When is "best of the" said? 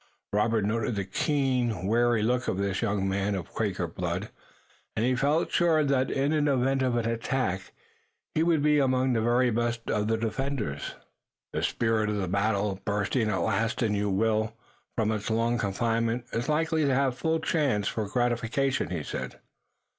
9.51-10.17